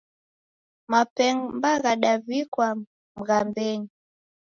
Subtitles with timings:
[0.91, 2.67] Mapemba ghadaw'ikwa
[3.17, 3.89] mghambenyi